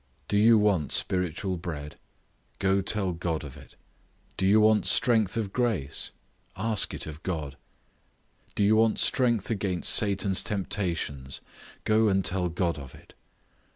[0.27, 1.95] Do you want spiritual bread?
[2.57, 3.75] go tell God of it.
[4.35, 6.09] Do you want strength of grace?
[6.57, 7.55] ask it of God.
[8.55, 11.39] Do you want strength against Satan's temptations?
[11.83, 13.13] go and tell God of it.